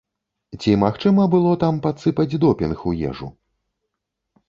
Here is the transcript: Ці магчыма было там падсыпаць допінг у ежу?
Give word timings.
Ці 0.63 0.71
магчыма 0.83 1.27
было 1.35 1.53
там 1.65 1.79
падсыпаць 1.85 2.37
допінг 2.47 2.77
у 2.93 2.99
ежу? 3.15 3.33